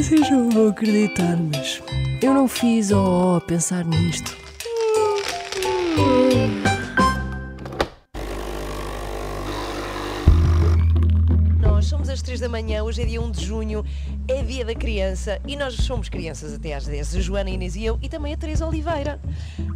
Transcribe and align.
Vocês 0.00 0.30
não 0.30 0.48
vão 0.48 0.68
acreditar, 0.68 1.36
mas 1.36 1.82
eu 2.22 2.32
não 2.32 2.48
fiz 2.48 2.90
ó 2.90 3.34
oh, 3.34 3.36
a 3.36 3.40
pensar 3.42 3.84
nisto. 3.84 4.34
Nós 11.60 11.84
somos 11.84 12.08
às 12.08 12.22
3 12.22 12.40
da 12.40 12.48
manhã, 12.48 12.82
hoje 12.82 13.02
é 13.02 13.04
dia 13.04 13.20
1 13.20 13.30
de 13.30 13.44
junho, 13.44 13.84
é 14.26 14.42
dia 14.42 14.64
da 14.64 14.74
criança 14.74 15.38
e 15.46 15.54
nós 15.54 15.74
somos 15.74 16.08
crianças 16.08 16.54
até 16.54 16.74
às 16.74 16.86
10. 16.86 17.16
A 17.16 17.20
Joana, 17.20 17.50
Inês 17.50 17.76
e 17.76 17.84
eu 17.84 17.98
e 18.00 18.08
também 18.08 18.32
a 18.32 18.38
Teresa 18.38 18.66
Oliveira. 18.66 19.20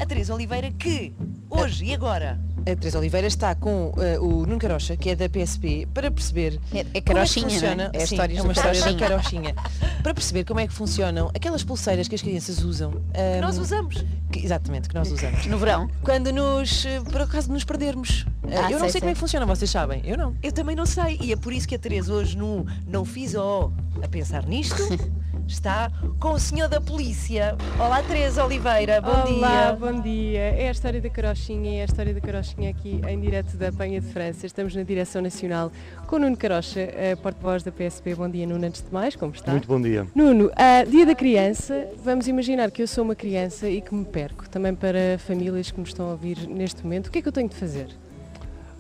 A 0.00 0.06
Teresa 0.06 0.32
Oliveira 0.32 0.70
que 0.70 1.12
hoje 1.50 1.84
e 1.84 1.92
agora 1.92 2.40
a 2.66 2.76
Teresa 2.76 2.98
Oliveira 2.98 3.26
está 3.26 3.54
com 3.54 3.88
uh, 3.90 4.20
o 4.24 4.46
Nuno 4.46 4.58
Carocha, 4.58 4.96
que 4.96 5.10
é 5.10 5.16
da 5.16 5.28
PSP, 5.28 5.86
para 5.92 6.10
perceber 6.10 6.58
É, 6.72 6.78
é 6.80 6.82
como 6.82 6.88
é 6.88 6.92
que 6.92 7.00
carochinha, 7.02 7.48
funciona. 7.50 7.74
não 7.76 7.84
é? 7.84 7.90
É 7.92 8.02
a 8.02 8.06
Sim, 8.06 8.14
história 8.14 8.38
é 8.38 8.42
uma 8.42 8.52
história 8.52 8.80
da 8.80 8.94
carochinha. 8.94 9.54
para 10.02 10.14
perceber 10.14 10.44
como 10.44 10.60
é 10.60 10.66
que 10.66 10.72
funcionam 10.72 11.30
aquelas 11.34 11.62
pulseiras 11.62 12.08
que 12.08 12.14
as 12.14 12.22
crianças 12.22 12.62
usam. 12.62 12.92
ahm, 13.14 13.40
Nós 13.40 13.58
usamos. 13.58 14.04
que- 14.32 14.44
exatamente, 14.44 14.88
que 14.88 14.94
nós 14.94 15.10
usamos. 15.10 15.46
No 15.46 15.58
verão. 15.58 15.88
Quando 16.02 16.32
nos, 16.32 16.84
eh, 16.86 17.00
por 17.00 17.20
acaso, 17.22 17.52
nos 17.52 17.64
perdermos. 17.64 18.24
Eh, 18.48 18.56
Ah, 18.56 18.66
eu 18.70 18.72
não 18.72 18.80
sei, 18.80 18.90
sei, 18.90 19.00
como 19.00 19.10
é 19.10 19.14
que 19.14 19.20
funciona, 19.20 19.46
vocês 19.46 19.70
sabem? 19.70 20.00
Eu 20.04 20.16
não. 20.16 20.34
Eu 20.42 20.52
também 20.52 20.74
não 20.74 20.86
sei. 20.86 21.18
E 21.20 21.32
é 21.32 21.36
por 21.36 21.52
isso 21.52 21.68
que 21.68 21.74
a 21.74 21.78
Teresa 21.78 22.12
hoje 22.12 22.36
no 22.36 22.66
Não 22.86 23.04
Fiz 23.04 23.34
ó 23.34 23.70
a 24.02 24.08
pensar 24.08 24.46
nisto 24.46 24.76
está 25.46 25.90
com 26.18 26.32
o 26.32 26.38
senhor 26.38 26.68
da 26.68 26.80
polícia. 26.80 27.56
Olá 27.78 28.02
Teresa 28.02 28.44
Oliveira, 28.44 29.00
bom 29.00 29.10
Olá, 29.10 29.72
dia. 29.72 29.72
bom 29.78 30.00
dia. 30.00 30.40
É 30.40 30.68
a 30.68 30.70
história 30.70 31.00
da 31.00 31.10
carochinha, 31.10 31.78
é 31.78 31.82
a 31.82 31.84
história 31.84 32.14
da 32.14 32.20
carochinha 32.20 32.70
aqui 32.70 33.00
em 33.06 33.20
direto 33.20 33.56
da 33.56 33.70
Penha 33.70 34.00
de 34.00 34.06
França. 34.06 34.46
Estamos 34.46 34.74
na 34.74 34.82
Direção 34.82 35.22
Nacional 35.22 35.70
com 36.06 36.16
o 36.16 36.18
Nuno 36.18 36.36
Carocha, 36.36 36.80
eh, 36.80 37.16
porta-voz 37.16 37.62
da 37.62 37.70
PSP. 37.70 38.14
Bom 38.14 38.28
dia, 38.28 38.46
Nuno, 38.46 38.66
antes 38.66 38.82
de 38.82 38.92
mais, 38.92 39.16
como 39.16 39.32
está? 39.32 39.50
Muito 39.50 39.68
bom 39.68 39.80
dia. 39.80 40.06
Nuno, 40.14 40.50
ah, 40.56 40.84
dia 40.84 41.06
da 41.06 41.14
criança, 41.14 41.88
vamos 42.02 42.26
imaginar 42.28 42.70
que 42.70 42.82
eu 42.82 42.86
sou 42.86 43.04
uma 43.04 43.14
criança 43.14 43.68
e 43.68 43.80
que 43.80 43.94
me 43.94 44.04
perco. 44.04 44.48
Também 44.48 44.74
para 44.74 45.18
famílias 45.18 45.70
que 45.70 45.78
me 45.78 45.86
estão 45.86 46.06
a 46.08 46.10
ouvir 46.12 46.46
neste 46.48 46.82
momento, 46.82 47.08
o 47.08 47.10
que 47.10 47.18
é 47.18 47.22
que 47.22 47.28
eu 47.28 47.32
tenho 47.32 47.48
de 47.48 47.56
fazer? 47.56 47.88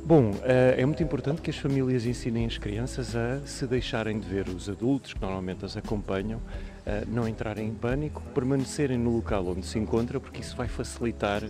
Bom, 0.06 0.32
eh, 0.42 0.74
é 0.76 0.84
muito 0.84 1.02
importante 1.02 1.40
que 1.40 1.48
as 1.48 1.56
famílias 1.56 2.04
ensinem 2.04 2.44
as 2.44 2.58
crianças 2.58 3.16
a 3.16 3.40
se 3.46 3.66
deixarem 3.66 4.20
de 4.20 4.28
ver 4.28 4.50
os 4.50 4.68
adultos 4.68 5.14
que 5.14 5.20
normalmente 5.22 5.64
as 5.64 5.78
acompanham, 5.78 6.42
eh, 6.86 7.04
não 7.08 7.26
entrarem 7.26 7.68
em 7.68 7.74
pânico, 7.74 8.22
permanecerem 8.34 8.98
no 8.98 9.16
local 9.16 9.46
onde 9.46 9.64
se 9.64 9.78
encontra, 9.78 10.20
porque 10.20 10.40
isso 10.40 10.54
vai 10.54 10.68
facilitar 10.68 11.42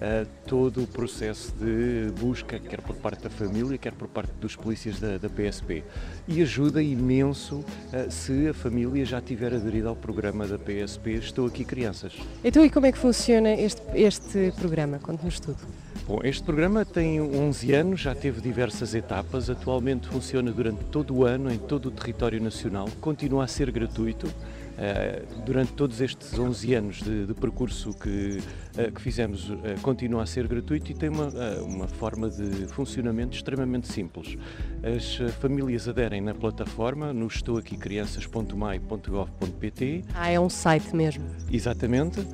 eh, 0.00 0.26
todo 0.46 0.82
o 0.82 0.86
processo 0.86 1.52
de 1.60 2.10
busca, 2.18 2.58
quer 2.58 2.80
por 2.80 2.96
parte 2.96 3.22
da 3.22 3.30
família, 3.30 3.78
quer 3.78 3.92
por 3.92 4.08
parte 4.08 4.32
dos 4.40 4.56
polícias 4.56 4.98
da, 4.98 5.16
da 5.16 5.28
PSP. 5.28 5.84
E 6.26 6.42
ajuda 6.42 6.82
imenso 6.82 7.64
eh, 7.92 8.10
se 8.10 8.48
a 8.48 8.54
família 8.54 9.04
já 9.04 9.20
tiver 9.20 9.54
aderido 9.54 9.88
ao 9.88 9.94
programa 9.94 10.46
da 10.46 10.58
PSP 10.58 11.12
Estou 11.12 11.46
Aqui 11.46 11.64
Crianças. 11.64 12.14
Então, 12.42 12.64
e 12.64 12.68
como 12.68 12.86
é 12.86 12.92
que 12.92 12.98
funciona 12.98 13.52
este, 13.52 13.82
este 13.94 14.52
programa? 14.56 14.98
Conte-nos 14.98 15.38
tudo. 15.38 15.58
Bom, 16.04 16.18
este 16.24 16.42
programa 16.42 16.84
tem 16.84 17.20
11 17.20 17.72
anos, 17.72 18.00
já 18.00 18.16
teve 18.16 18.40
diversas 18.40 18.94
etapas, 18.94 19.48
atualmente 19.48 20.08
funciona 20.08 20.50
durante 20.50 20.82
todo 20.86 21.14
o 21.14 21.24
ano 21.24 21.52
em 21.52 21.58
todo 21.58 21.86
o 21.86 21.90
território 21.92 22.42
nacional, 22.42 22.88
continua 23.00 23.44
a 23.44 23.46
ser 23.46 23.70
gratuito. 23.70 24.26
Eh, 24.80 25.22
durante 25.44 25.74
todos 25.74 26.00
estes 26.00 26.38
11 26.38 26.74
anos 26.74 27.02
de, 27.02 27.26
de 27.26 27.34
percurso 27.34 27.92
que, 27.92 28.38
eh, 28.78 28.90
que 28.90 29.02
fizemos, 29.02 29.52
eh, 29.62 29.74
continua 29.82 30.22
a 30.22 30.26
ser 30.26 30.48
gratuito 30.48 30.90
e 30.90 30.94
tem 30.94 31.10
uma, 31.10 31.28
uma 31.60 31.86
forma 31.86 32.30
de 32.30 32.66
funcionamento 32.68 33.36
extremamente 33.36 33.88
simples. 33.88 34.38
As 34.82 35.16
famílias 35.38 35.86
aderem 35.86 36.22
na 36.22 36.34
plataforma 36.34 37.12
no 37.12 37.26
estouaquicrianças.mai.gov.pt 37.26 40.04
Ah, 40.14 40.30
é 40.30 40.40
um 40.40 40.48
site 40.48 40.96
mesmo. 40.96 41.26
Exatamente, 41.52 42.26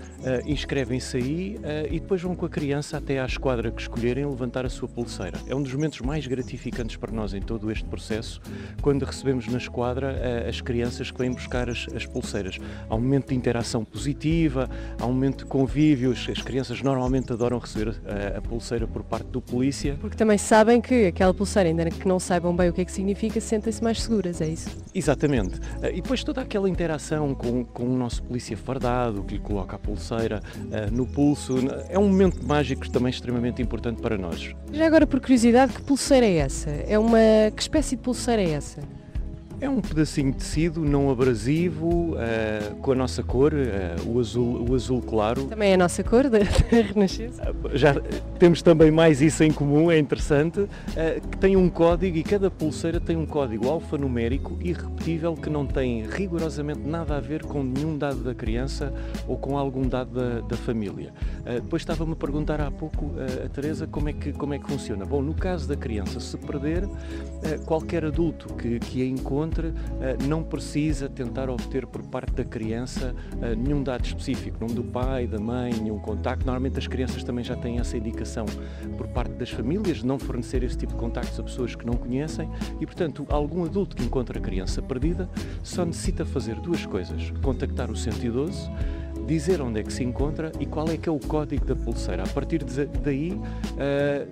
inscrevem-se 0.46 1.16
aí 1.16 1.58
e 1.90 1.98
depois 1.98 2.22
vão 2.22 2.36
com 2.36 2.46
a 2.46 2.48
criança 2.48 2.98
até 2.98 3.18
à 3.18 3.26
esquadra 3.26 3.72
que 3.72 3.80
escolherem 3.80 4.24
levantar 4.24 4.64
a 4.64 4.68
sua 4.68 4.86
pulseira. 4.86 5.40
É 5.48 5.54
um 5.54 5.62
dos 5.62 5.72
momentos 5.72 6.00
mais 6.00 6.28
gratificantes 6.28 6.96
para 6.96 7.10
nós 7.10 7.34
em 7.34 7.40
todo 7.40 7.72
este 7.72 7.86
processo, 7.86 8.40
quando 8.80 9.04
recebemos 9.04 9.48
na 9.48 9.58
esquadra 9.58 10.46
as 10.48 10.60
crianças 10.60 11.10
que 11.10 11.18
vêm 11.18 11.32
buscar 11.32 11.68
as, 11.68 11.88
as 11.94 12.06
pulseiras. 12.06 12.35
Há 12.88 12.94
um 12.94 13.00
momento 13.00 13.28
de 13.28 13.34
interação 13.34 13.84
positiva, 13.84 14.68
há 14.98 15.06
um 15.06 15.12
momento 15.12 15.38
de 15.38 15.46
convívio, 15.46 16.12
as, 16.12 16.28
as 16.28 16.42
crianças 16.42 16.82
normalmente 16.82 17.32
adoram 17.32 17.58
receber 17.58 17.94
eh, 18.06 18.34
a 18.36 18.40
pulseira 18.40 18.86
por 18.86 19.02
parte 19.02 19.26
do 19.28 19.40
polícia. 19.40 19.96
Porque 20.00 20.16
também 20.16 20.38
sabem 20.38 20.80
que 20.80 21.06
aquela 21.06 21.32
pulseira, 21.32 21.68
ainda 21.68 21.90
que 21.90 22.06
não 22.06 22.18
saibam 22.18 22.54
bem 22.54 22.68
o 22.68 22.72
que 22.72 22.80
é 22.80 22.84
que 22.84 22.92
significa, 22.92 23.40
sentem-se 23.40 23.82
mais 23.82 24.02
seguras, 24.02 24.40
é 24.40 24.48
isso? 24.48 24.68
Exatamente. 24.94 25.60
Eh, 25.82 25.92
E 25.96 26.02
depois 26.02 26.22
toda 26.24 26.40
aquela 26.40 26.68
interação 26.68 27.34
com, 27.34 27.64
com 27.64 27.84
o 27.84 27.96
nosso 27.96 28.22
polícia 28.22 28.56
fardado, 28.56 29.22
que 29.24 29.34
lhe 29.34 29.40
coloca 29.40 29.76
a 29.76 29.78
pulseira 29.78 30.40
eh, 30.70 30.88
no 30.90 31.06
pulso, 31.06 31.56
é 31.88 31.98
um 31.98 32.08
momento 32.08 32.46
mágico 32.46 32.88
também 32.90 33.10
extremamente 33.10 33.62
importante 33.62 34.00
para 34.02 34.16
nós. 34.18 34.54
Já 34.72 34.86
agora, 34.86 35.06
por 35.06 35.20
curiosidade, 35.20 35.72
que 35.72 35.82
pulseira 35.82 36.26
é 36.26 36.36
essa? 36.36 36.70
É 36.70 36.98
uma... 36.98 37.18
Que 37.54 37.62
espécie 37.62 37.96
de 37.96 38.02
pulseira 38.02 38.42
é 38.42 38.50
essa? 38.50 38.80
É 39.58 39.70
um 39.70 39.80
pedacinho 39.80 40.32
de 40.32 40.38
tecido 40.38 40.80
não 40.82 41.10
abrasivo, 41.10 42.14
eh, 42.18 42.74
com 42.82 42.92
a 42.92 42.94
nossa 42.94 43.22
cor, 43.22 43.54
eh, 43.54 43.96
o, 44.06 44.20
azul, 44.20 44.66
o 44.68 44.74
azul 44.74 45.00
claro. 45.00 45.44
Também 45.46 45.70
é 45.70 45.74
a 45.74 45.78
nossa 45.78 46.04
cor 46.04 46.28
da, 46.28 46.40
Renascença? 46.70 47.54
Já 47.72 47.94
temos 48.38 48.60
também 48.60 48.90
mais 48.90 49.22
isso 49.22 49.42
em 49.42 49.50
comum, 49.50 49.90
é 49.90 49.98
interessante, 49.98 50.68
eh, 50.94 51.22
que 51.30 51.38
tem 51.38 51.56
um 51.56 51.70
código 51.70 52.18
e 52.18 52.22
cada 52.22 52.50
pulseira 52.50 53.00
tem 53.00 53.16
um 53.16 53.24
código 53.24 53.66
alfanumérico 53.66 54.58
irrepetível 54.60 55.34
que 55.34 55.48
não 55.48 55.66
tem 55.66 56.06
rigorosamente 56.06 56.80
nada 56.80 57.16
a 57.16 57.20
ver 57.20 57.42
com 57.42 57.62
nenhum 57.62 57.96
dado 57.96 58.22
da 58.22 58.34
criança 58.34 58.92
ou 59.26 59.38
com 59.38 59.56
algum 59.56 59.88
dado 59.88 60.10
da, 60.10 60.40
da 60.40 60.56
família. 60.56 61.14
Depois 61.62 61.80
estava-me 61.80 62.12
a 62.12 62.16
perguntar 62.16 62.60
há 62.60 62.70
pouco 62.70 63.12
a 63.44 63.48
Teresa 63.48 63.86
como 63.86 64.08
é, 64.08 64.12
que, 64.12 64.32
como 64.32 64.52
é 64.52 64.58
que 64.58 64.66
funciona. 64.66 65.04
Bom, 65.04 65.22
no 65.22 65.32
caso 65.32 65.68
da 65.68 65.76
criança 65.76 66.18
se 66.18 66.36
perder, 66.36 66.86
qualquer 67.64 68.04
adulto 68.04 68.52
que, 68.54 68.80
que 68.80 69.02
a 69.02 69.06
encontre 69.06 69.45
eh, 70.00 70.16
não 70.26 70.42
precisa 70.42 71.08
tentar 71.08 71.48
obter 71.48 71.86
por 71.86 72.02
parte 72.02 72.32
da 72.32 72.44
criança 72.44 73.14
eh, 73.40 73.54
nenhum 73.54 73.82
dado 73.82 74.04
específico, 74.04 74.58
nome 74.60 74.74
do 74.74 74.84
pai, 74.84 75.26
da 75.26 75.38
mãe, 75.38 75.72
nenhum 75.74 75.98
contacto. 75.98 76.44
Normalmente 76.46 76.78
as 76.78 76.86
crianças 76.86 77.22
também 77.22 77.44
já 77.44 77.56
têm 77.56 77.78
essa 77.78 77.96
indicação 77.96 78.46
por 78.96 79.06
parte 79.08 79.32
das 79.34 79.50
famílias 79.50 79.98
de 79.98 80.06
não 80.06 80.18
fornecer 80.18 80.62
esse 80.62 80.76
tipo 80.76 80.92
de 80.94 80.98
contactos 80.98 81.38
a 81.38 81.42
pessoas 81.42 81.74
que 81.74 81.86
não 81.86 81.94
conhecem 81.94 82.50
e, 82.80 82.86
portanto, 82.86 83.26
algum 83.28 83.64
adulto 83.64 83.96
que 83.96 84.04
encontra 84.04 84.38
a 84.38 84.42
criança 84.42 84.82
perdida 84.82 85.28
só 85.62 85.84
necessita 85.84 86.24
fazer 86.24 86.56
duas 86.56 86.84
coisas: 86.86 87.30
contactar 87.42 87.90
o 87.90 87.96
112 87.96 88.70
dizer 89.26 89.60
onde 89.60 89.80
é 89.80 89.82
que 89.82 89.92
se 89.92 90.04
encontra 90.04 90.52
e 90.60 90.66
qual 90.66 90.88
é 90.88 90.96
que 90.96 91.08
é 91.08 91.12
o 91.12 91.18
código 91.18 91.64
da 91.64 91.74
pulseira. 91.74 92.22
A 92.22 92.28
partir 92.28 92.62
daí 93.02 93.38
eh, 93.76 94.26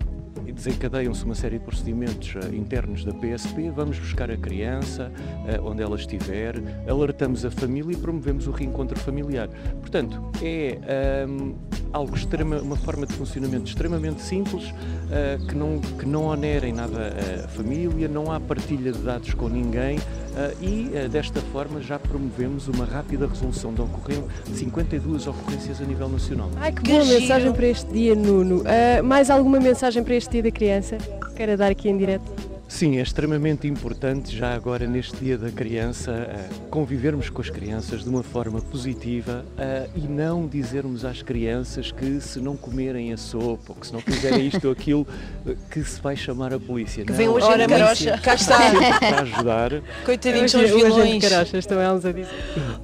desencadeiam-se 0.53 1.25
uma 1.25 1.35
série 1.35 1.59
de 1.59 1.65
procedimentos 1.65 2.35
eh, 2.37 2.55
internos 2.55 3.05
da 3.05 3.13
PSP, 3.13 3.71
vamos 3.71 3.99
buscar 3.99 4.31
a 4.31 4.37
criança 4.37 5.11
eh, 5.47 5.61
onde 5.61 5.83
ela 5.83 5.97
estiver, 5.97 6.57
alertamos 6.89 7.45
a 7.45 7.51
família 7.51 7.95
e 7.95 7.97
promovemos 7.97 8.47
o 8.47 8.51
reencontro 8.51 8.99
familiar. 8.99 9.49
Portanto, 9.81 10.21
é 10.43 10.79
ahm, 11.25 11.55
algo 11.93 12.17
extrema, 12.17 12.59
uma 12.59 12.77
forma 12.77 13.07
de 13.07 13.15
funcionamento 13.15 13.67
extremamente 13.69 14.21
simples, 14.23 14.73
eh, 15.11 15.39
que, 15.49 15.55
não, 15.55 15.79
que 15.81 16.07
não 16.07 16.25
onera 16.27 16.67
em 16.67 16.73
nada 16.73 17.13
a 17.45 17.49
família, 17.49 18.09
não 18.09 18.33
há 18.33 18.41
partilha 18.41 18.93
de 18.93 18.99
dados 18.99 19.33
com 19.35 19.49
ninguém 19.49 19.99
eh, 20.37 20.55
e 20.61 20.91
eh, 20.93 21.09
desta 21.09 21.41
forma 21.41 21.81
já 21.81 21.99
promovemos 21.99 22.67
uma 22.67 22.85
rápida 22.85 23.27
resolução 23.27 23.73
de, 23.73 23.81
ocorrência, 23.81 24.25
de 24.45 24.57
52 24.57 25.27
ocorrências 25.29 25.81
a 25.81 25.85
nível 25.85 26.09
nacional. 26.09 26.51
Ai, 26.57 26.73
que 26.73 26.83
Que 26.83 26.91
boa 26.91 27.05
giro. 27.05 27.21
mensagem 27.21 27.53
para 27.53 27.67
este 27.67 27.93
dia, 27.93 28.15
Nuno. 28.17 28.65
Ah, 28.67 29.03
mais 29.03 29.31
alguma 29.31 29.61
mensagem 29.61 30.03
para 30.03 30.15
este 30.15 30.24
dia 30.31 30.43
da 30.43 30.51
criança? 30.51 30.99
Quero 31.37 31.57
dar 31.57 31.71
aqui 31.71 31.89
em 31.89 31.97
direto. 31.97 32.44
Sim, 32.75 32.99
é 32.99 33.03
extremamente 33.03 33.69
importante 33.69 34.37
já 34.37 34.53
agora 34.53 34.85
neste 34.85 35.17
Dia 35.19 35.39
da 35.39 35.49
Criança 35.49 36.11
eh, 36.11 36.49
convivermos 36.71 37.31
com 37.31 37.41
as 37.41 37.49
crianças 37.49 38.03
de 38.03 38.09
uma 38.09 38.25
forma 38.25 38.61
positiva 38.61 39.45
eh, 39.57 39.87
e 39.95 40.01
não 40.01 40.49
dizermos 40.49 41.05
às 41.05 41.23
crianças 41.23 41.93
que 41.93 42.21
se 42.21 42.41
não 42.41 42.57
comerem 42.57 43.13
a 43.13 43.17
sopa 43.17 43.63
ou 43.69 43.75
que 43.77 43.87
se 43.87 43.93
não 43.93 44.01
fizerem 44.01 44.49
isto 44.49 44.65
ou 44.65 44.73
aquilo 44.73 45.07
eh, 45.47 45.55
que 45.71 45.85
se 45.85 46.01
vai 46.01 46.17
chamar 46.17 46.53
a 46.53 46.59
polícia. 46.59 47.05
Que 47.05 47.13
Não, 47.13 47.17
vem 47.17 47.29
o 47.29 47.37
a 47.37 47.41
polícia 47.43 47.69
carocha. 47.69 48.19
Cá 48.19 48.35
está. 48.35 48.59
para 48.99 49.23
ajudar. 49.23 49.71
Coitadinhos, 50.05 50.51
são 50.51 50.61
Hoje, 50.61 50.75
os 50.75 50.83
hoje 50.83 50.91
é 51.01 51.05
vilões. 51.05 51.23
carochas, 51.29 51.55
estão 51.55 51.81
elas 51.81 52.05
a 52.05 52.11
dizer. 52.11 52.29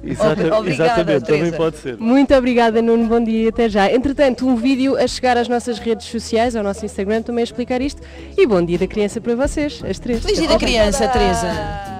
Exata- 0.05 0.31
Obrigada, 0.57 0.69
exatamente, 0.69 1.25
também 1.25 1.39
Teresa. 1.41 1.57
pode 1.57 1.77
ser. 1.77 1.97
Muito 1.97 2.33
obrigada, 2.33 2.81
Nuno. 2.81 3.07
Bom 3.07 3.21
dia 3.21 3.43
e 3.43 3.47
até 3.49 3.67
já. 3.67 3.91
Entretanto, 3.91 4.47
um 4.47 4.55
vídeo 4.55 4.95
a 4.95 5.05
chegar 5.05 5.35
às 5.35 5.49
nossas 5.49 5.79
redes 5.79 6.07
sociais, 6.07 6.55
ao 6.55 6.63
nosso 6.63 6.85
Instagram, 6.85 7.21
também 7.23 7.41
a 7.41 7.43
explicar 7.43 7.81
isto. 7.81 8.01
E 8.37 8.47
bom 8.47 8.63
dia 8.63 8.77
da 8.77 8.87
criança 8.87 9.19
para 9.19 9.35
vocês, 9.35 9.80
as 9.89 9.99
três. 9.99 10.21
Feliz 10.21 10.39
dia 10.39 10.47
da 10.47 10.57
criança, 10.57 11.07
Teresa. 11.07 11.90